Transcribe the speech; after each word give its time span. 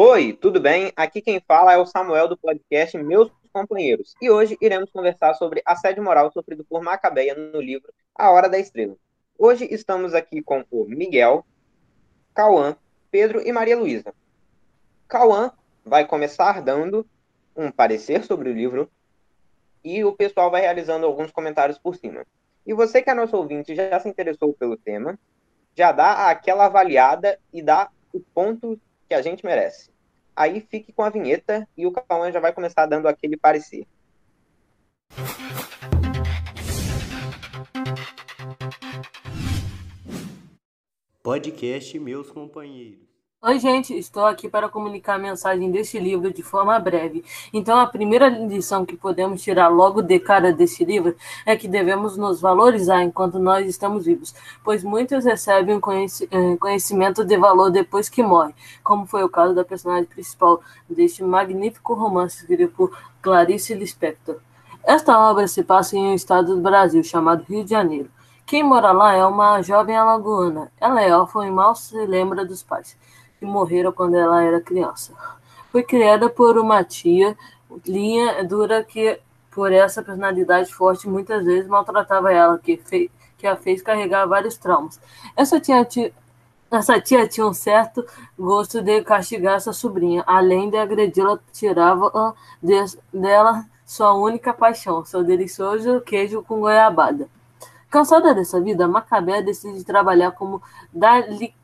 Oi, 0.00 0.32
tudo 0.32 0.60
bem? 0.60 0.92
Aqui 0.94 1.20
quem 1.20 1.40
fala 1.40 1.72
é 1.72 1.76
o 1.76 1.84
Samuel 1.84 2.28
do 2.28 2.36
podcast 2.36 2.96
Meus 2.96 3.32
Companheiros. 3.52 4.14
E 4.22 4.30
hoje 4.30 4.56
iremos 4.60 4.92
conversar 4.92 5.34
sobre 5.34 5.60
assédio 5.66 6.04
moral 6.04 6.30
sofrido 6.30 6.64
por 6.64 6.80
Macabeia 6.80 7.34
no 7.34 7.60
livro 7.60 7.92
A 8.14 8.30
Hora 8.30 8.48
da 8.48 8.60
Estrela. 8.60 8.94
Hoje 9.36 9.66
estamos 9.68 10.14
aqui 10.14 10.40
com 10.40 10.64
o 10.70 10.84
Miguel, 10.84 11.44
Cauã, 12.32 12.76
Pedro 13.10 13.44
e 13.44 13.50
Maria 13.50 13.76
Luísa. 13.76 14.14
Cauã 15.08 15.50
vai 15.84 16.06
começar 16.06 16.62
dando 16.62 17.04
um 17.56 17.68
parecer 17.68 18.22
sobre 18.22 18.50
o 18.50 18.54
livro 18.54 18.88
e 19.82 20.04
o 20.04 20.12
pessoal 20.12 20.48
vai 20.48 20.60
realizando 20.60 21.06
alguns 21.06 21.32
comentários 21.32 21.76
por 21.76 21.96
cima. 21.96 22.24
E 22.64 22.72
você 22.72 23.02
que 23.02 23.10
é 23.10 23.14
nosso 23.14 23.36
ouvinte 23.36 23.74
já 23.74 23.98
se 23.98 24.08
interessou 24.08 24.54
pelo 24.54 24.76
tema, 24.76 25.18
já 25.76 25.90
dá 25.90 26.30
aquela 26.30 26.66
avaliada 26.66 27.36
e 27.52 27.60
dá 27.60 27.90
o 28.12 28.20
ponto 28.20 28.80
que 29.08 29.14
a 29.14 29.22
gente 29.22 29.44
merece. 29.44 29.90
Aí 30.36 30.60
fique 30.60 30.92
com 30.92 31.02
a 31.02 31.10
vinheta 31.10 31.66
e 31.76 31.86
o 31.86 31.92
Cauã 31.92 32.30
já 32.30 32.38
vai 32.38 32.52
começar 32.52 32.86
dando 32.86 33.08
aquele 33.08 33.36
parecer. 33.36 33.86
Podcast 41.22 41.98
Meus 41.98 42.30
Companheiros. 42.30 43.07
Oi, 43.40 43.60
gente, 43.60 43.96
estou 43.96 44.26
aqui 44.26 44.48
para 44.48 44.68
comunicar 44.68 45.14
a 45.14 45.18
mensagem 45.18 45.70
deste 45.70 45.96
livro 45.96 46.32
de 46.32 46.42
forma 46.42 46.76
breve. 46.80 47.24
Então, 47.54 47.78
a 47.78 47.86
primeira 47.86 48.28
lição 48.28 48.84
que 48.84 48.96
podemos 48.96 49.40
tirar 49.40 49.68
logo 49.68 50.02
de 50.02 50.18
cara 50.18 50.52
deste 50.52 50.84
livro 50.84 51.14
é 51.46 51.56
que 51.56 51.68
devemos 51.68 52.16
nos 52.16 52.40
valorizar 52.40 53.00
enquanto 53.04 53.38
nós 53.38 53.64
estamos 53.68 54.06
vivos, 54.06 54.34
pois 54.64 54.82
muitos 54.82 55.24
recebem 55.24 55.76
eh, 55.76 56.56
conhecimento 56.56 57.24
de 57.24 57.36
valor 57.36 57.70
depois 57.70 58.08
que 58.08 58.24
morrem, 58.24 58.56
como 58.82 59.06
foi 59.06 59.22
o 59.22 59.28
caso 59.28 59.54
da 59.54 59.64
personagem 59.64 60.06
principal 60.06 60.60
deste 60.90 61.22
magnífico 61.22 61.94
romance 61.94 62.40
escrito 62.40 62.74
por 62.74 62.98
Clarice 63.22 63.72
Lispector. 63.72 64.40
Esta 64.82 65.16
obra 65.16 65.46
se 65.46 65.62
passa 65.62 65.96
em 65.96 66.08
um 66.08 66.14
estado 66.14 66.56
do 66.56 66.60
Brasil 66.60 67.04
chamado 67.04 67.44
Rio 67.44 67.62
de 67.62 67.70
Janeiro. 67.70 68.10
Quem 68.44 68.64
mora 68.64 68.90
lá 68.90 69.14
é 69.14 69.24
uma 69.24 69.62
jovem 69.62 69.96
alagoana. 69.96 70.72
Ela 70.80 71.02
é 71.02 71.14
órfã 71.14 71.46
e 71.46 71.50
mal 71.50 71.76
se 71.76 71.94
lembra 72.04 72.44
dos 72.44 72.64
pais 72.64 72.96
que 73.38 73.46
morreram 73.46 73.92
quando 73.92 74.16
ela 74.16 74.42
era 74.42 74.60
criança. 74.60 75.12
Foi 75.70 75.82
criada 75.82 76.28
por 76.28 76.58
uma 76.58 76.82
tia, 76.82 77.36
linha 77.86 78.42
dura 78.44 78.82
que, 78.82 79.20
por 79.50 79.72
essa 79.72 80.02
personalidade 80.02 80.72
forte, 80.72 81.08
muitas 81.08 81.44
vezes 81.44 81.68
maltratava 81.68 82.32
ela, 82.32 82.58
que, 82.58 82.76
fez, 82.76 83.10
que 83.36 83.46
a 83.46 83.56
fez 83.56 83.82
carregar 83.82 84.26
vários 84.26 84.56
traumas. 84.56 85.00
Essa 85.36 85.60
tia, 85.60 85.84
tia 85.84 86.12
essa 86.70 87.00
tia 87.00 87.26
tinha 87.26 87.46
um 87.46 87.54
certo 87.54 88.04
gosto 88.38 88.82
de 88.82 89.02
castigar 89.02 89.58
sua 89.60 89.72
sobrinha, 89.72 90.22
além 90.26 90.68
de 90.68 90.76
agredi-la, 90.76 91.38
tirava 91.50 92.34
de, 92.62 92.74
dela 93.12 93.64
sua 93.86 94.12
única 94.12 94.52
paixão, 94.52 95.02
seu 95.02 95.24
delicioso 95.24 96.02
queijo 96.02 96.42
com 96.42 96.60
goiabada. 96.60 97.26
Cansada 97.88 98.34
dessa 98.34 98.60
vida, 98.60 98.86
Macabé 98.86 99.40
decide 99.40 99.82
trabalhar 99.82 100.32
como 100.32 100.62
dali, 100.92 101.54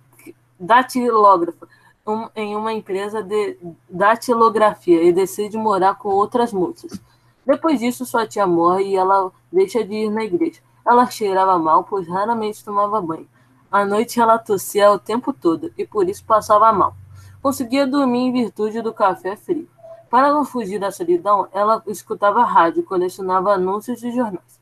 datilógrafa 0.64 1.68
um, 2.06 2.28
em 2.34 2.56
uma 2.56 2.72
empresa 2.72 3.22
de 3.22 3.56
datilografia 3.88 5.02
e 5.02 5.12
decide 5.12 5.56
morar 5.56 5.94
com 5.96 6.08
outras 6.08 6.52
moças. 6.52 7.00
Depois 7.46 7.80
disso, 7.80 8.06
sua 8.06 8.26
tia 8.26 8.46
morre 8.46 8.84
e 8.84 8.96
ela 8.96 9.30
deixa 9.52 9.84
de 9.84 9.94
ir 9.94 10.10
na 10.10 10.24
igreja. 10.24 10.60
Ela 10.86 11.06
cheirava 11.06 11.58
mal, 11.58 11.84
pois 11.84 12.08
raramente 12.08 12.64
tomava 12.64 13.00
banho. 13.00 13.28
À 13.70 13.84
noite 13.84 14.20
ela 14.20 14.38
tossia 14.38 14.90
o 14.92 14.98
tempo 14.98 15.32
todo 15.32 15.72
e 15.76 15.86
por 15.86 16.08
isso 16.08 16.24
passava 16.24 16.72
mal. 16.72 16.94
Conseguia 17.42 17.86
dormir 17.86 18.20
em 18.20 18.32
virtude 18.32 18.80
do 18.80 18.92
café 18.92 19.36
frio. 19.36 19.68
Para 20.08 20.32
não 20.32 20.44
fugir 20.44 20.78
da 20.78 20.92
solidão, 20.92 21.48
ela 21.52 21.82
escutava 21.86 22.44
rádio 22.44 22.80
e 22.80 22.84
colecionava 22.84 23.52
anúncios 23.52 23.98
de 24.00 24.12
jornais. 24.12 24.60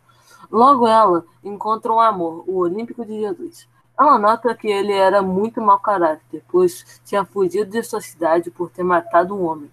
Logo 0.50 0.86
ela 0.86 1.24
encontra 1.44 1.92
um 1.92 2.00
amor, 2.00 2.44
o 2.46 2.58
Olímpico 2.58 3.04
de 3.04 3.20
Jesus. 3.20 3.68
Ela 4.02 4.18
nota 4.18 4.52
que 4.52 4.66
ele 4.66 4.92
era 4.92 5.22
muito 5.22 5.60
mau 5.60 5.78
caráter, 5.78 6.42
pois 6.48 7.00
tinha 7.04 7.24
fugido 7.24 7.70
de 7.70 7.84
sua 7.84 8.00
cidade 8.00 8.50
por 8.50 8.68
ter 8.68 8.82
matado 8.82 9.32
um 9.32 9.44
homem, 9.46 9.70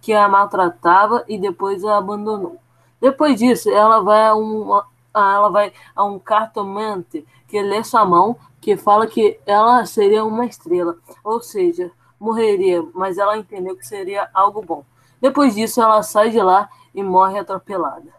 que 0.00 0.12
a 0.12 0.28
maltratava 0.28 1.24
e 1.26 1.36
depois 1.36 1.84
a 1.84 1.98
abandonou. 1.98 2.60
Depois 3.00 3.40
disso, 3.40 3.68
ela 3.68 4.00
vai 4.00 4.28
a 4.28 4.36
um, 4.36 4.80
ela 5.12 5.48
vai 5.48 5.72
a 5.96 6.04
um 6.04 6.16
cartomante 6.16 7.26
que 7.48 7.60
lê 7.60 7.82
sua 7.82 8.04
mão, 8.04 8.36
que 8.60 8.76
fala 8.76 9.04
que 9.04 9.40
ela 9.44 9.84
seria 9.84 10.24
uma 10.24 10.46
estrela, 10.46 10.96
ou 11.24 11.42
seja, 11.42 11.90
morreria, 12.20 12.86
mas 12.94 13.18
ela 13.18 13.36
entendeu 13.36 13.76
que 13.76 13.84
seria 13.84 14.30
algo 14.32 14.62
bom. 14.62 14.84
Depois 15.20 15.56
disso, 15.56 15.82
ela 15.82 16.04
sai 16.04 16.30
de 16.30 16.40
lá 16.40 16.70
e 16.94 17.02
morre 17.02 17.36
atropelada. 17.36 18.14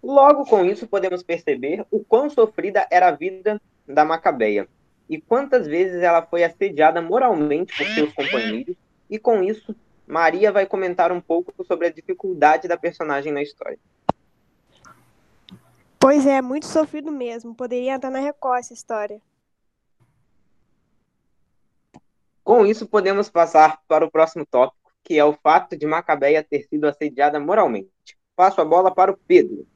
Logo 0.00 0.44
com 0.44 0.64
isso, 0.64 0.86
podemos 0.86 1.24
perceber 1.24 1.84
o 1.90 2.04
quão 2.04 2.30
sofrida 2.30 2.86
era 2.88 3.08
a 3.08 3.10
vida 3.10 3.60
da 3.86 4.04
Macabeia 4.04 4.68
e 5.08 5.20
quantas 5.20 5.66
vezes 5.66 6.02
ela 6.02 6.22
foi 6.22 6.42
assediada 6.44 7.00
moralmente 7.00 7.76
por 7.76 7.86
seus 7.86 8.12
companheiros, 8.12 8.76
e 9.08 9.18
com 9.18 9.42
isso, 9.42 9.74
Maria 10.06 10.50
vai 10.50 10.66
comentar 10.66 11.12
um 11.12 11.20
pouco 11.20 11.52
sobre 11.64 11.86
a 11.86 11.92
dificuldade 11.92 12.66
da 12.66 12.76
personagem 12.76 13.32
na 13.32 13.42
história. 13.42 13.78
Pois 15.98 16.26
é, 16.26 16.42
muito 16.42 16.66
sofrido 16.66 17.10
mesmo. 17.10 17.54
Poderia 17.54 17.94
entrar 17.94 18.10
na 18.10 18.18
Record 18.18 18.60
essa 18.60 18.74
história. 18.74 19.20
Com 22.44 22.64
isso, 22.64 22.86
podemos 22.86 23.28
passar 23.28 23.80
para 23.88 24.04
o 24.04 24.10
próximo 24.10 24.46
tópico, 24.46 24.92
que 25.02 25.18
é 25.18 25.24
o 25.24 25.32
fato 25.32 25.76
de 25.76 25.86
Macabeia 25.86 26.44
ter 26.44 26.62
sido 26.68 26.86
assediada 26.86 27.40
moralmente. 27.40 27.90
Passo 28.36 28.60
a 28.60 28.64
bola 28.64 28.94
para 28.94 29.10
o 29.10 29.16
Pedro. 29.16 29.66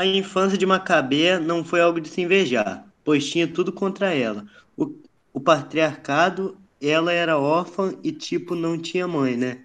A 0.00 0.06
infância 0.06 0.56
de 0.56 0.64
Macabea 0.64 1.38
não 1.38 1.62
foi 1.62 1.78
algo 1.78 2.00
de 2.00 2.08
se 2.08 2.22
invejar, 2.22 2.90
pois 3.04 3.28
tinha 3.28 3.46
tudo 3.46 3.70
contra 3.70 4.14
ela. 4.14 4.46
O, 4.74 4.94
o 5.30 5.38
patriarcado, 5.38 6.56
ela 6.80 7.12
era 7.12 7.36
órfã 7.36 7.94
e, 8.02 8.10
tipo, 8.10 8.54
não 8.54 8.78
tinha 8.78 9.06
mãe, 9.06 9.36
né? 9.36 9.62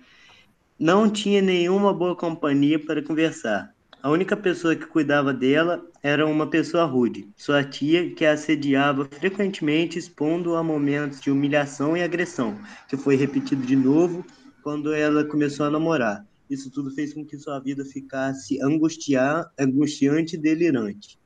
Não 0.78 1.10
tinha 1.10 1.42
nenhuma 1.42 1.94
boa 1.94 2.18
companhia 2.18 2.78
para 2.78 3.02
conversar. 3.02 3.74
A 4.04 4.10
única 4.10 4.36
pessoa 4.36 4.76
que 4.76 4.86
cuidava 4.86 5.34
dela 5.34 5.82
era 6.04 6.28
uma 6.28 6.50
pessoa 6.50 6.84
rude, 6.84 7.30
sua 7.38 7.64
tia, 7.64 8.14
que 8.14 8.26
a 8.26 8.34
assediava 8.34 9.06
frequentemente, 9.06 9.98
expondo 9.98 10.58
a 10.58 10.62
momentos 10.62 11.22
de 11.22 11.32
humilhação 11.32 11.96
e 11.96 12.04
agressão, 12.04 12.60
que 12.90 12.98
foi 12.98 13.16
repetido 13.16 13.66
de 13.66 13.78
novo 13.78 14.26
quando 14.62 14.94
ela 14.94 15.24
começou 15.24 15.66
a 15.66 15.72
namorar. 15.72 16.26
Isso 16.50 16.70
tudo 16.70 16.92
fez 16.92 17.14
com 17.14 17.26
que 17.26 17.38
sua 17.38 17.60
vida 17.60 17.84
ficasse 17.84 18.62
angustiar, 18.62 19.52
angustiante 19.60 20.36
e 20.36 20.40
delirante. 20.40 21.20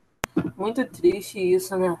Muito 0.56 0.84
triste 0.86 1.38
isso, 1.38 1.76
né? 1.76 1.98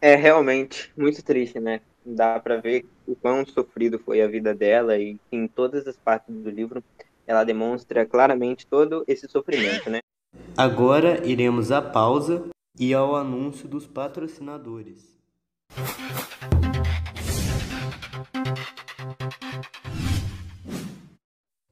É 0.00 0.14
realmente 0.14 0.92
muito 0.96 1.22
triste, 1.22 1.58
né? 1.58 1.80
Dá 2.04 2.38
para 2.38 2.58
ver 2.58 2.86
o 3.06 3.14
quão 3.14 3.44
sofrido 3.44 3.98
foi 3.98 4.22
a 4.22 4.28
vida 4.28 4.54
dela 4.54 4.96
e 4.96 5.18
em 5.32 5.48
todas 5.48 5.86
as 5.86 5.96
partes 5.96 6.34
do 6.34 6.50
livro 6.50 6.82
ela 7.26 7.44
demonstra 7.44 8.06
claramente 8.06 8.66
todo 8.66 9.04
esse 9.06 9.28
sofrimento, 9.28 9.90
né? 9.90 10.00
Agora 10.56 11.26
iremos 11.26 11.70
à 11.70 11.82
pausa 11.82 12.48
e 12.78 12.94
ao 12.94 13.16
anúncio 13.16 13.68
dos 13.68 13.86
patrocinadores. 13.86 15.18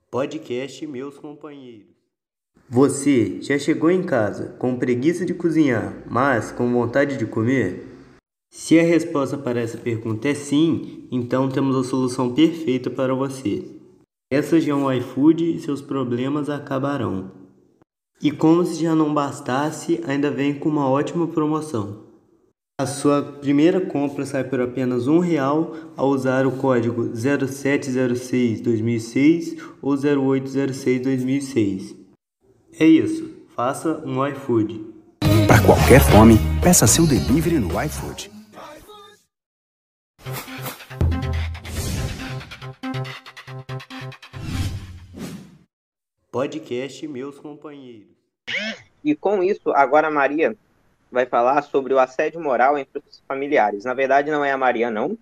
Podcast 0.09 0.87
Meus 0.87 1.19
Companheiros. 1.19 1.89
Você 2.69 3.43
já 3.43 3.59
chegou 3.59 3.91
em 3.91 4.05
casa 4.05 4.55
com 4.56 4.78
preguiça 4.78 5.27
de 5.27 5.34
cozinhar, 5.34 6.05
mas 6.09 6.53
com 6.53 6.72
vontade 6.72 7.17
de 7.17 7.27
comer? 7.27 7.84
Se 8.49 8.78
a 8.78 8.84
resposta 8.84 9.37
para 9.37 9.61
essa 9.61 9.77
pergunta 9.77 10.28
é 10.28 10.34
sim, 10.34 11.09
então 11.11 11.49
temos 11.49 11.75
a 11.75 11.83
solução 11.83 12.33
perfeita 12.33 12.89
para 12.89 13.15
você. 13.15 13.65
Peça 14.30 14.60
já 14.60 14.77
um 14.77 14.91
iFood 14.92 15.57
e 15.57 15.60
seus 15.60 15.83
problemas 15.83 16.48
acabarão. 16.48 17.33
E 18.22 18.30
como 18.30 18.65
se 18.65 18.80
já 18.80 18.95
não 18.95 19.13
bastasse, 19.13 20.01
ainda 20.07 20.30
vem 20.30 20.54
com 20.54 20.69
uma 20.69 20.89
ótima 20.89 21.27
promoção. 21.27 22.05
A 22.78 22.84
sua 22.84 23.23
primeira 23.23 23.81
compra 23.81 24.27
sai 24.27 24.45
por 24.45 24.61
apenas 24.61 25.09
um 25.09 25.19
real 25.19 25.75
ao 25.97 26.09
usar 26.09 26.47
o 26.47 26.59
código 26.59 27.05
0706-2006 27.05 29.59
ou 29.81 29.95
0806-2006. 29.95 31.97
É 32.78 32.84
isso, 32.84 33.34
faça 33.57 34.05
um 34.05 34.23
iFood. 34.27 34.84
Para 35.47 35.63
qualquer 35.65 36.03
fome, 36.03 36.37
peça 36.63 36.87
seu 36.87 37.07
delivery 37.07 37.59
no 37.59 37.83
iFood. 37.83 38.31
Podcast 46.31 47.09
Meus 47.09 47.39
Companheiros. 47.39 48.15
E 49.03 49.15
com 49.15 49.43
isso, 49.43 49.71
agora 49.71 50.11
Maria 50.11 50.55
vai 51.10 51.26
falar 51.26 51.62
sobre 51.62 51.94
o 51.94 51.98
assédio 51.98 52.41
moral 52.41 52.76
entre 52.76 53.03
os 53.06 53.22
familiares. 53.26 53.84
Na 53.84 53.94
verdade, 53.94 54.30
não 54.30 54.44
é 54.44 54.53
a 54.53 54.58
Maria, 54.58 54.91
não. 54.91 55.16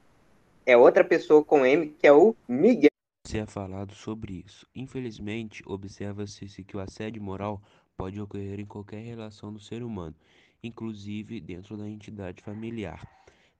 é 0.66 0.76
outra 0.76 1.04
pessoa 1.04 1.44
com 1.44 1.64
M, 1.64 1.88
que 1.98 2.06
é 2.06 2.12
o 2.12 2.34
Miguel. 2.48 2.88
Você 3.26 3.38
é 3.38 3.46
falado 3.46 3.94
sobre 3.94 4.44
isso. 4.46 4.66
Infelizmente, 4.74 5.62
observa-se 5.66 6.64
que 6.64 6.76
o 6.76 6.80
assédio 6.80 7.22
moral 7.22 7.60
pode 7.96 8.20
ocorrer 8.20 8.60
em 8.60 8.66
qualquer 8.66 9.02
relação 9.02 9.52
do 9.52 9.60
ser 9.60 9.82
humano, 9.82 10.14
inclusive 10.62 11.40
dentro 11.40 11.76
da 11.76 11.88
entidade 11.88 12.42
familiar. 12.42 13.06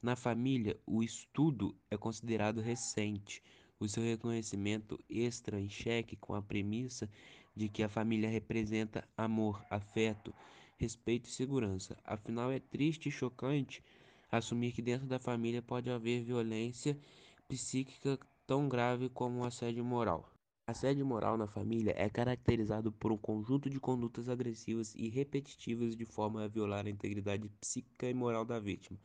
Na 0.02 0.16
família, 0.16 0.76
o 0.86 1.02
estudo 1.02 1.74
é 1.90 1.96
considerado 1.96 2.60
recente, 2.60 3.42
o 3.80 3.88
seu 3.88 4.02
reconhecimento 4.02 4.98
extra 5.08 5.58
em 5.58 5.68
xeque 5.68 6.16
com 6.16 6.34
a 6.34 6.42
premissa 6.42 7.08
de 7.56 7.68
que 7.68 7.82
a 7.82 7.88
família 7.88 8.28
representa 8.28 9.06
amor, 9.16 9.64
afeto, 9.70 10.34
respeito 10.76 11.28
e 11.28 11.32
segurança. 11.32 11.96
Afinal, 12.04 12.50
é 12.50 12.58
triste 12.60 13.08
e 13.08 13.12
chocante 13.12 13.82
assumir 14.30 14.72
que 14.72 14.82
dentro 14.82 15.06
da 15.06 15.18
família 15.18 15.62
pode 15.62 15.90
haver 15.90 16.22
violência 16.22 16.98
psíquica 17.48 18.18
tão 18.46 18.68
grave 18.68 19.08
como 19.08 19.44
assédio 19.44 19.84
moral. 19.84 20.30
Assédio 20.66 21.04
moral 21.04 21.36
na 21.36 21.46
família 21.46 21.94
é 21.96 22.08
caracterizado 22.08 22.90
por 22.90 23.12
um 23.12 23.18
conjunto 23.18 23.68
de 23.68 23.78
condutas 23.78 24.28
agressivas 24.28 24.94
e 24.94 25.08
repetitivas 25.08 25.94
de 25.94 26.06
forma 26.06 26.42
a 26.42 26.48
violar 26.48 26.86
a 26.86 26.90
integridade 26.90 27.48
psíquica 27.60 28.08
e 28.08 28.14
moral 28.14 28.44
da 28.44 28.58
vítima. 28.58 28.98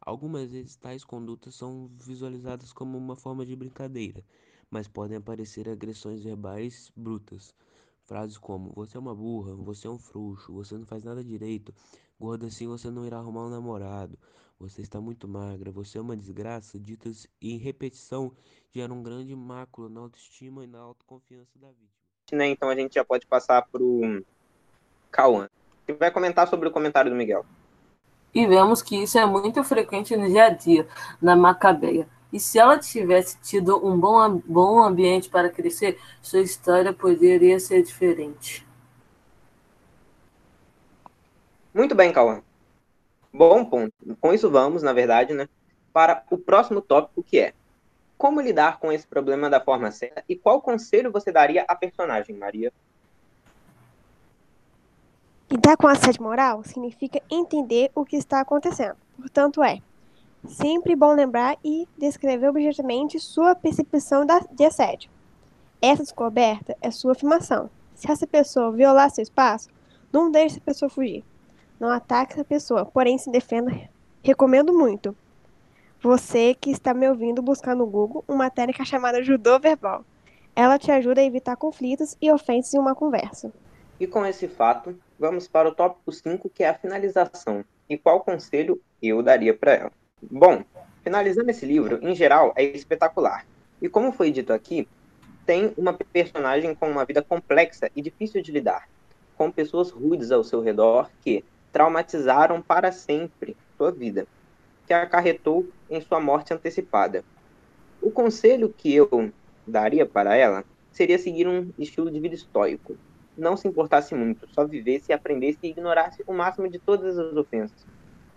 Algumas 0.00 0.50
vezes 0.50 0.76
tais 0.76 1.04
condutas 1.04 1.54
são 1.54 1.88
visualizadas 1.98 2.72
como 2.72 2.98
uma 2.98 3.14
forma 3.14 3.46
de 3.46 3.54
brincadeira, 3.54 4.24
mas 4.70 4.88
podem 4.88 5.16
aparecer 5.18 5.68
agressões 5.68 6.22
verbais 6.22 6.90
brutas. 6.96 7.54
Frases 8.08 8.38
como: 8.38 8.72
Você 8.74 8.96
é 8.96 9.00
uma 9.00 9.14
burra, 9.14 9.54
você 9.54 9.86
é 9.86 9.90
um 9.90 9.98
frouxo, 9.98 10.50
você 10.50 10.74
não 10.78 10.86
faz 10.86 11.04
nada 11.04 11.22
direito, 11.22 11.74
gorda 12.18 12.46
assim 12.46 12.66
você 12.66 12.90
não 12.90 13.04
irá 13.04 13.18
arrumar 13.18 13.44
um 13.44 13.50
namorado, 13.50 14.18
você 14.58 14.80
está 14.80 14.98
muito 14.98 15.28
magra, 15.28 15.70
você 15.70 15.98
é 15.98 16.00
uma 16.00 16.16
desgraça, 16.16 16.80
ditas 16.80 17.28
em 17.40 17.58
repetição, 17.58 18.32
geram 18.70 18.96
um 18.96 19.02
grande 19.02 19.36
máculo 19.36 19.90
na 19.90 20.00
autoestima 20.00 20.64
e 20.64 20.66
na 20.66 20.78
autoconfiança 20.78 21.58
da 21.58 21.68
vítima. 21.68 21.88
Né, 22.32 22.48
então 22.48 22.70
a 22.70 22.74
gente 22.74 22.94
já 22.94 23.04
pode 23.04 23.26
passar 23.26 23.62
para 23.70 23.82
o 23.82 24.24
Cauã, 25.10 25.48
que 25.86 25.92
vai 25.92 26.10
comentar 26.10 26.48
sobre 26.48 26.66
o 26.66 26.72
comentário 26.72 27.10
do 27.10 27.16
Miguel. 27.16 27.44
E 28.34 28.46
vemos 28.46 28.80
que 28.80 29.02
isso 29.02 29.18
é 29.18 29.26
muito 29.26 29.62
frequente 29.62 30.16
no 30.16 30.28
dia 30.28 30.44
a 30.44 30.50
dia 30.50 30.88
na 31.20 31.36
Macabeia. 31.36 32.08
E 32.32 32.38
se 32.38 32.58
ela 32.58 32.78
tivesse 32.78 33.38
tido 33.40 33.84
um 33.86 33.98
bom, 33.98 34.42
bom 34.46 34.82
ambiente 34.82 35.30
para 35.30 35.48
crescer, 35.48 35.98
sua 36.20 36.40
história 36.40 36.92
poderia 36.92 37.58
ser 37.58 37.82
diferente. 37.82 38.66
Muito 41.72 41.94
bem, 41.94 42.12
Cauã. 42.12 42.42
Bom 43.32 43.64
ponto. 43.64 43.92
Com 44.20 44.32
isso 44.32 44.50
vamos, 44.50 44.82
na 44.82 44.92
verdade, 44.92 45.32
né, 45.32 45.48
para 45.92 46.24
o 46.30 46.36
próximo 46.36 46.80
tópico 46.80 47.22
que 47.22 47.38
é 47.38 47.54
como 48.16 48.40
lidar 48.40 48.80
com 48.80 48.90
esse 48.90 49.06
problema 49.06 49.48
da 49.48 49.60
forma 49.60 49.90
certa 49.92 50.24
e 50.28 50.34
qual 50.34 50.60
conselho 50.60 51.12
você 51.12 51.30
daria 51.30 51.64
à 51.68 51.74
personagem, 51.76 52.36
Maria? 52.36 52.72
Lidar 55.50 55.76
com 55.76 55.86
assédio 55.86 56.22
moral 56.22 56.62
significa 56.64 57.22
entender 57.30 57.90
o 57.94 58.04
que 58.04 58.16
está 58.16 58.40
acontecendo. 58.40 58.96
Portanto, 59.16 59.62
é 59.62 59.80
sempre 60.46 60.94
bom 60.94 61.12
lembrar 61.12 61.56
e 61.64 61.86
descrever 61.96 62.48
objetivamente 62.48 63.18
sua 63.18 63.54
percepção 63.54 64.24
de 64.52 64.64
assédio. 64.64 65.10
Essa 65.80 66.02
descoberta 66.02 66.76
é 66.80 66.90
sua 66.90 67.12
afirmação. 67.12 67.70
Se 67.94 68.10
essa 68.10 68.26
pessoa 68.26 68.72
violar 68.72 69.10
seu 69.10 69.22
espaço, 69.22 69.68
não 70.12 70.30
deixe 70.30 70.56
essa 70.56 70.60
pessoa 70.60 70.88
fugir. 70.88 71.24
Não 71.78 71.90
ataque 71.90 72.32
essa 72.32 72.44
pessoa, 72.44 72.84
porém 72.84 73.18
se 73.18 73.30
defenda. 73.30 73.88
Recomendo 74.22 74.72
muito. 74.72 75.16
Você 76.00 76.54
que 76.54 76.70
está 76.70 76.94
me 76.94 77.08
ouvindo 77.08 77.42
buscar 77.42 77.74
no 77.74 77.86
Google 77.86 78.24
uma 78.28 78.50
técnica 78.50 78.84
chamada 78.84 79.22
judô 79.22 79.58
verbal. 79.58 80.04
Ela 80.54 80.78
te 80.78 80.90
ajuda 80.90 81.20
a 81.20 81.24
evitar 81.24 81.56
conflitos 81.56 82.16
e 82.20 82.30
ofensas 82.30 82.74
em 82.74 82.78
uma 82.78 82.94
conversa. 82.94 83.52
E 84.00 84.06
com 84.06 84.24
esse 84.24 84.46
fato, 84.48 84.96
vamos 85.18 85.48
para 85.48 85.68
o 85.68 85.74
tópico 85.74 86.12
5, 86.12 86.48
que 86.50 86.62
é 86.62 86.68
a 86.68 86.74
finalização. 86.74 87.64
E 87.88 87.96
qual 87.96 88.20
conselho 88.20 88.80
eu 89.02 89.22
daria 89.22 89.56
para 89.56 89.72
ela? 89.72 89.92
Bom, 90.22 90.64
finalizando 91.04 91.50
esse 91.50 91.64
livro, 91.64 92.00
em 92.02 92.14
geral, 92.14 92.52
é 92.56 92.64
espetacular. 92.64 93.46
E 93.80 93.88
como 93.88 94.12
foi 94.12 94.30
dito 94.32 94.52
aqui, 94.52 94.88
tem 95.46 95.72
uma 95.76 95.92
personagem 95.92 96.74
com 96.74 96.90
uma 96.90 97.04
vida 97.04 97.22
complexa 97.22 97.90
e 97.94 98.02
difícil 98.02 98.42
de 98.42 98.50
lidar, 98.50 98.88
com 99.36 99.50
pessoas 99.50 99.90
rudes 99.90 100.30
ao 100.30 100.42
seu 100.42 100.60
redor 100.60 101.08
que 101.22 101.44
traumatizaram 101.72 102.60
para 102.60 102.90
sempre 102.90 103.56
sua 103.76 103.92
vida, 103.92 104.26
que 104.86 104.92
acarretou 104.92 105.68
em 105.88 106.00
sua 106.00 106.20
morte 106.20 106.52
antecipada. 106.52 107.24
O 108.02 108.10
conselho 108.10 108.68
que 108.76 108.92
eu 108.94 109.32
daria 109.66 110.04
para 110.04 110.36
ela 110.36 110.64
seria 110.90 111.18
seguir 111.18 111.46
um 111.46 111.70
estilo 111.78 112.10
de 112.10 112.18
vida 112.18 112.34
estoico. 112.34 112.96
Não 113.36 113.56
se 113.56 113.68
importasse 113.68 114.14
muito, 114.14 114.48
só 114.48 114.66
vivesse, 114.66 115.12
aprendesse 115.12 115.58
e 115.62 115.68
ignorasse 115.68 116.24
o 116.26 116.32
máximo 116.32 116.68
de 116.68 116.78
todas 116.78 117.16
as 117.16 117.36
ofensas. 117.36 117.86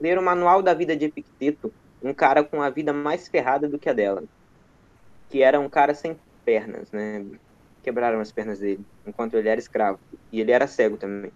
Ler 0.01 0.17
o 0.17 0.21
Manual 0.21 0.63
da 0.63 0.73
Vida 0.73 0.97
de 0.97 1.05
Epicteto, 1.05 1.71
um 2.01 2.11
cara 2.11 2.43
com 2.43 2.59
a 2.59 2.71
vida 2.71 2.91
mais 2.91 3.27
ferrada 3.27 3.69
do 3.69 3.77
que 3.77 3.87
a 3.87 3.93
dela, 3.93 4.23
que 5.29 5.43
era 5.43 5.59
um 5.59 5.69
cara 5.69 5.93
sem 5.93 6.17
pernas, 6.43 6.91
né? 6.91 7.23
Quebraram 7.83 8.19
as 8.19 8.31
pernas 8.31 8.57
dele, 8.57 8.83
enquanto 9.05 9.35
ele 9.35 9.47
era 9.47 9.59
escravo. 9.59 9.99
E 10.31 10.41
ele 10.41 10.51
era 10.51 10.65
cego 10.65 10.97
também. 10.97 11.31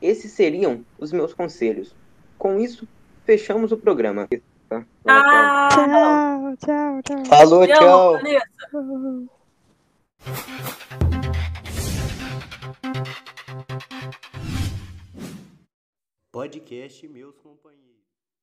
Esses 0.00 0.30
seriam 0.30 0.84
os 0.96 1.10
meus 1.12 1.34
conselhos. 1.34 1.92
Com 2.38 2.60
isso, 2.60 2.86
fechamos 3.24 3.72
o 3.72 3.76
programa. 3.76 4.28
Tá? 4.68 4.84
Ah, 5.04 5.68
tchau, 5.72 6.56
tchau, 6.56 7.02
tchau. 7.02 7.24
Falou, 7.26 7.66
tchau. 7.66 8.20
Podcast 16.36 17.02
Meus 17.08 17.34
Companheiros. 17.36 17.85